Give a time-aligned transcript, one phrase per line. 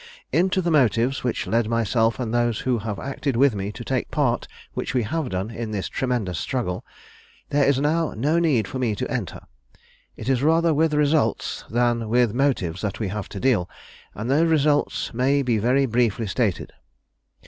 [0.33, 4.09] "Into the motives which led myself and those who have acted with me to take
[4.09, 6.83] the part which we have done in this tremendous struggle,
[7.51, 9.41] there is now no need for me to enter.
[10.17, 13.69] It is rather with results than with motives that we have to deal,
[14.15, 16.73] and those results may be very briefly stated.